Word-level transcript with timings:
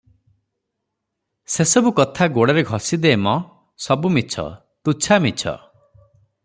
ସେ 1.55 1.65
ସବୁ 1.71 1.91
କଥା 1.99 2.27
ଗୋଡ଼ରେ 2.39 2.65
ଘଷି 2.71 3.01
ଦେ 3.05 3.13
ମ, 3.27 3.35
ସବୁ 3.89 4.13
ମିଛ, 4.19 4.47
ତୁଚ୍ଛା 4.89 5.23
ମିଛ। 5.29 5.57